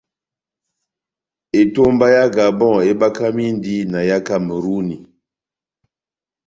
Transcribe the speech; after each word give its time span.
Etomba 1.61 2.05
yá 2.15 2.25
Gabon 2.35 2.77
ebakamindi 2.91 3.75
na 3.91 3.99
yá 4.09 4.17
Kameruni. 4.27 4.97